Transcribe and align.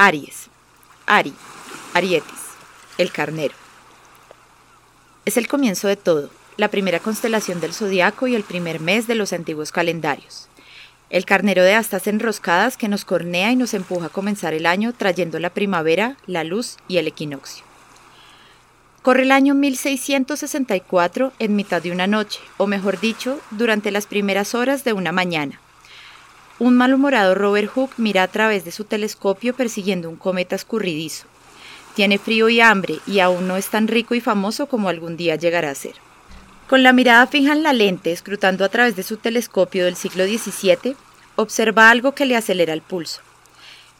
Aries, 0.00 0.46
Ari, 1.06 1.34
Arietis, 1.92 2.38
el 2.98 3.10
carnero. 3.10 3.56
Es 5.24 5.36
el 5.36 5.48
comienzo 5.48 5.88
de 5.88 5.96
todo, 5.96 6.30
la 6.56 6.68
primera 6.68 7.00
constelación 7.00 7.60
del 7.60 7.74
zodiaco 7.74 8.28
y 8.28 8.36
el 8.36 8.44
primer 8.44 8.78
mes 8.78 9.08
de 9.08 9.16
los 9.16 9.32
antiguos 9.32 9.72
calendarios. 9.72 10.46
El 11.10 11.24
carnero 11.24 11.64
de 11.64 11.74
astas 11.74 12.06
enroscadas 12.06 12.76
que 12.76 12.86
nos 12.86 13.04
cornea 13.04 13.50
y 13.50 13.56
nos 13.56 13.74
empuja 13.74 14.06
a 14.06 14.10
comenzar 14.10 14.54
el 14.54 14.66
año 14.66 14.92
trayendo 14.92 15.40
la 15.40 15.50
primavera, 15.50 16.16
la 16.28 16.44
luz 16.44 16.76
y 16.86 16.98
el 16.98 17.08
equinoccio. 17.08 17.64
Corre 19.02 19.22
el 19.22 19.32
año 19.32 19.56
1664 19.56 21.32
en 21.40 21.56
mitad 21.56 21.82
de 21.82 21.90
una 21.90 22.06
noche, 22.06 22.38
o 22.56 22.68
mejor 22.68 23.00
dicho, 23.00 23.40
durante 23.50 23.90
las 23.90 24.06
primeras 24.06 24.54
horas 24.54 24.84
de 24.84 24.92
una 24.92 25.10
mañana. 25.10 25.60
Un 26.60 26.76
malhumorado 26.76 27.36
Robert 27.36 27.70
Hooke 27.72 27.94
mira 27.98 28.24
a 28.24 28.28
través 28.28 28.64
de 28.64 28.72
su 28.72 28.84
telescopio 28.84 29.54
persiguiendo 29.54 30.10
un 30.10 30.16
cometa 30.16 30.56
escurridizo. 30.56 31.26
Tiene 31.94 32.18
frío 32.18 32.48
y 32.48 32.60
hambre 32.60 32.98
y 33.06 33.20
aún 33.20 33.46
no 33.46 33.56
es 33.56 33.68
tan 33.68 33.86
rico 33.86 34.16
y 34.16 34.20
famoso 34.20 34.66
como 34.66 34.88
algún 34.88 35.16
día 35.16 35.36
llegará 35.36 35.70
a 35.70 35.76
ser. 35.76 35.94
Con 36.68 36.82
la 36.82 36.92
mirada 36.92 37.26
fija 37.28 37.52
en 37.52 37.62
la 37.62 37.72
lente, 37.72 38.10
escrutando 38.10 38.64
a 38.64 38.68
través 38.68 38.96
de 38.96 39.04
su 39.04 39.18
telescopio 39.18 39.84
del 39.84 39.94
siglo 39.96 40.24
XVII, 40.26 40.96
observa 41.36 41.90
algo 41.90 42.12
que 42.12 42.26
le 42.26 42.36
acelera 42.36 42.72
el 42.72 42.82
pulso. 42.82 43.20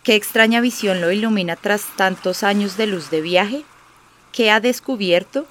¿Qué 0.02 0.16
extraña 0.16 0.60
visión 0.60 1.00
lo 1.00 1.12
ilumina 1.12 1.54
tras 1.54 1.84
tantos 1.96 2.42
años 2.42 2.76
de 2.76 2.88
luz 2.88 3.10
de 3.10 3.20
viaje? 3.20 3.64
¿Qué 4.32 4.50
ha 4.50 4.58
descubierto? 4.58 5.46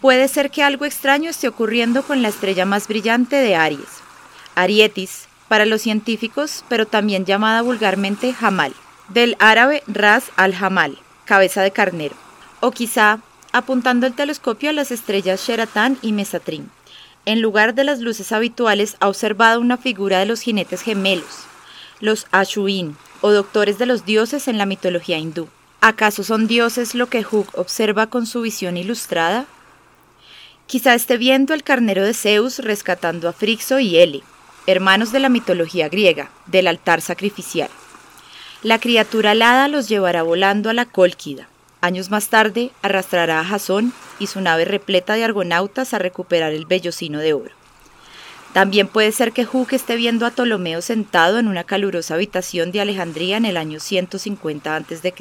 Puede 0.00 0.28
ser 0.28 0.50
que 0.50 0.62
algo 0.62 0.84
extraño 0.84 1.30
esté 1.30 1.48
ocurriendo 1.48 2.04
con 2.04 2.22
la 2.22 2.28
estrella 2.28 2.64
más 2.64 2.88
brillante 2.88 3.36
de 3.36 3.56
Aries, 3.56 4.00
Arietis, 4.54 5.28
para 5.52 5.66
los 5.66 5.82
científicos, 5.82 6.64
pero 6.70 6.86
también 6.86 7.26
llamada 7.26 7.60
vulgarmente 7.60 8.34
Hamal, 8.40 8.72
del 9.10 9.36
árabe 9.38 9.82
Ras 9.86 10.30
al-Hamal, 10.36 10.96
cabeza 11.26 11.60
de 11.60 11.72
carnero, 11.72 12.14
o 12.60 12.70
quizá 12.70 13.20
apuntando 13.52 14.06
el 14.06 14.14
telescopio 14.14 14.70
a 14.70 14.72
las 14.72 14.90
estrellas 14.90 15.46
Sheratán 15.46 15.98
y 16.00 16.12
Mesatrim. 16.12 16.68
En 17.26 17.42
lugar 17.42 17.74
de 17.74 17.84
las 17.84 18.00
luces 18.00 18.32
habituales 18.32 18.96
ha 19.00 19.08
observado 19.08 19.60
una 19.60 19.76
figura 19.76 20.20
de 20.20 20.24
los 20.24 20.40
jinetes 20.40 20.80
gemelos, 20.80 21.44
los 22.00 22.26
Ashuin, 22.30 22.96
o 23.20 23.30
doctores 23.30 23.76
de 23.76 23.84
los 23.84 24.06
dioses 24.06 24.48
en 24.48 24.56
la 24.56 24.64
mitología 24.64 25.18
hindú. 25.18 25.50
¿Acaso 25.82 26.24
son 26.24 26.46
dioses 26.46 26.94
lo 26.94 27.10
que 27.10 27.26
Hug 27.30 27.48
observa 27.52 28.06
con 28.06 28.24
su 28.24 28.40
visión 28.40 28.78
ilustrada? 28.78 29.44
Quizá 30.66 30.94
esté 30.94 31.18
viendo 31.18 31.52
el 31.52 31.62
carnero 31.62 32.02
de 32.02 32.14
Zeus 32.14 32.58
rescatando 32.58 33.28
a 33.28 33.34
Frixo 33.34 33.80
y 33.80 33.98
Ele, 33.98 34.22
hermanos 34.66 35.12
de 35.12 35.20
la 35.20 35.28
mitología 35.28 35.88
griega, 35.88 36.30
del 36.46 36.66
altar 36.66 37.00
sacrificial. 37.00 37.70
La 38.62 38.78
criatura 38.78 39.32
alada 39.32 39.68
los 39.68 39.88
llevará 39.88 40.22
volando 40.22 40.70
a 40.70 40.74
la 40.74 40.86
Cólquida. 40.86 41.48
Años 41.80 42.10
más 42.10 42.28
tarde 42.28 42.70
arrastrará 42.80 43.40
a 43.40 43.44
Jasón 43.44 43.92
y 44.20 44.28
su 44.28 44.40
nave 44.40 44.64
repleta 44.64 45.14
de 45.14 45.24
argonautas 45.24 45.94
a 45.94 45.98
recuperar 45.98 46.52
el 46.52 46.66
vellocino 46.66 47.18
de 47.18 47.32
oro. 47.32 47.50
También 48.52 48.86
puede 48.86 49.12
ser 49.12 49.32
que 49.32 49.46
Hooke 49.46 49.72
esté 49.72 49.96
viendo 49.96 50.26
a 50.26 50.30
Ptolomeo 50.30 50.82
sentado 50.82 51.38
en 51.38 51.48
una 51.48 51.64
calurosa 51.64 52.14
habitación 52.14 52.70
de 52.70 52.82
Alejandría 52.82 53.38
en 53.38 53.46
el 53.46 53.56
año 53.56 53.80
150 53.80 54.76
a.C., 54.76 55.14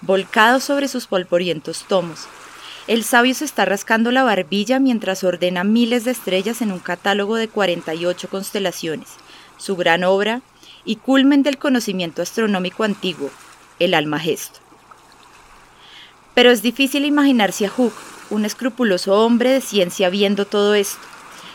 volcado 0.00 0.58
sobre 0.58 0.88
sus 0.88 1.06
polvorientos 1.06 1.84
tomos, 1.88 2.26
el 2.90 3.04
sabio 3.04 3.34
se 3.34 3.44
está 3.44 3.64
rascando 3.64 4.10
la 4.10 4.24
barbilla 4.24 4.80
mientras 4.80 5.22
ordena 5.22 5.62
miles 5.62 6.04
de 6.04 6.10
estrellas 6.10 6.60
en 6.60 6.72
un 6.72 6.80
catálogo 6.80 7.36
de 7.36 7.46
48 7.46 8.28
constelaciones, 8.28 9.10
su 9.58 9.76
gran 9.76 10.02
obra 10.02 10.42
y 10.84 10.96
culmen 10.96 11.44
del 11.44 11.56
conocimiento 11.56 12.20
astronómico 12.20 12.82
antiguo, 12.82 13.30
el 13.78 13.94
Almagesto. 13.94 14.58
Pero 16.34 16.50
es 16.50 16.62
difícil 16.62 17.04
imaginarse 17.04 17.66
a 17.66 17.70
Hooke, 17.70 17.94
un 18.28 18.44
escrupuloso 18.44 19.24
hombre 19.24 19.50
de 19.50 19.60
ciencia, 19.60 20.10
viendo 20.10 20.44
todo 20.44 20.74
esto. 20.74 20.98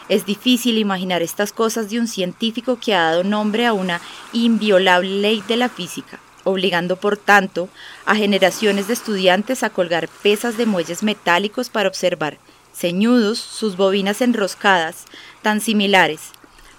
Es 0.08 0.26
difícil 0.26 0.78
imaginar 0.78 1.22
estas 1.22 1.52
cosas 1.52 1.90
de 1.90 2.00
un 2.00 2.08
científico 2.08 2.80
que 2.80 2.96
ha 2.96 3.10
dado 3.10 3.26
nombre 3.26 3.66
a 3.66 3.74
una 3.74 4.00
inviolable 4.32 5.20
ley 5.20 5.44
de 5.50 5.58
la 5.58 5.68
física 5.68 6.18
obligando 6.46 6.96
por 6.96 7.18
tanto 7.18 7.68
a 8.06 8.16
generaciones 8.16 8.88
de 8.88 8.94
estudiantes 8.94 9.64
a 9.64 9.70
colgar 9.70 10.08
pesas 10.08 10.56
de 10.56 10.66
muelles 10.66 11.04
metálicos 11.04 11.70
para 11.70 11.90
observar 11.90 12.38
ceñudos 12.74 13.40
sus 13.40 13.78
bobinas 13.78 14.22
enroscadas, 14.22 15.06
tan 15.42 15.62
similares, 15.62 16.32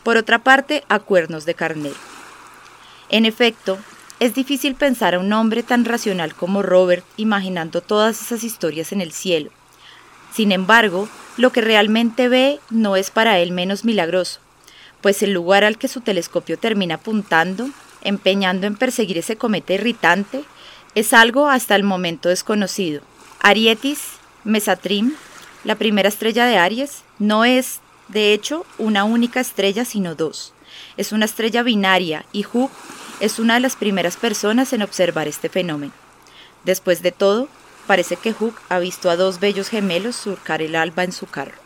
por 0.02 0.16
otra 0.16 0.38
parte, 0.38 0.84
a 0.88 0.98
cuernos 0.98 1.46
de 1.46 1.54
carnero. 1.54 1.96
En 3.08 3.24
efecto, 3.24 3.78
es 4.20 4.34
difícil 4.34 4.74
pensar 4.74 5.14
a 5.14 5.18
un 5.18 5.32
hombre 5.32 5.62
tan 5.62 5.84
racional 5.84 6.34
como 6.34 6.62
Robert 6.62 7.04
imaginando 7.16 7.80
todas 7.80 8.20
esas 8.20 8.44
historias 8.44 8.92
en 8.92 9.00
el 9.00 9.12
cielo. 9.12 9.50
Sin 10.32 10.52
embargo, 10.52 11.08
lo 11.36 11.50
que 11.50 11.60
realmente 11.60 12.28
ve 12.28 12.60
no 12.70 12.96
es 12.96 13.10
para 13.10 13.38
él 13.38 13.52
menos 13.52 13.84
milagroso, 13.84 14.40
pues 15.00 15.22
el 15.22 15.32
lugar 15.32 15.64
al 15.64 15.78
que 15.78 15.88
su 15.88 16.00
telescopio 16.00 16.58
termina 16.58 16.96
apuntando 16.96 17.70
empeñando 18.06 18.66
en 18.66 18.76
perseguir 18.76 19.18
ese 19.18 19.36
cometa 19.36 19.74
irritante, 19.74 20.44
es 20.94 21.12
algo 21.12 21.48
hasta 21.48 21.76
el 21.76 21.82
momento 21.82 22.28
desconocido. 22.28 23.02
Arietis 23.40 24.00
Mesatrim, 24.44 25.14
la 25.64 25.74
primera 25.74 26.08
estrella 26.08 26.46
de 26.46 26.56
Aries, 26.56 27.02
no 27.18 27.44
es, 27.44 27.80
de 28.08 28.32
hecho, 28.32 28.64
una 28.78 29.04
única 29.04 29.40
estrella, 29.40 29.84
sino 29.84 30.14
dos. 30.14 30.54
Es 30.96 31.12
una 31.12 31.24
estrella 31.24 31.62
binaria 31.62 32.24
y 32.32 32.44
Hooke 32.44 32.72
es 33.20 33.38
una 33.38 33.54
de 33.54 33.60
las 33.60 33.76
primeras 33.76 34.16
personas 34.16 34.72
en 34.72 34.82
observar 34.82 35.28
este 35.28 35.48
fenómeno. 35.48 35.92
Después 36.64 37.02
de 37.02 37.12
todo, 37.12 37.48
parece 37.86 38.16
que 38.16 38.32
Hooke 38.32 38.60
ha 38.68 38.78
visto 38.78 39.10
a 39.10 39.16
dos 39.16 39.40
bellos 39.40 39.68
gemelos 39.68 40.16
surcar 40.16 40.62
el 40.62 40.76
alba 40.76 41.04
en 41.04 41.12
su 41.12 41.26
carro. 41.26 41.65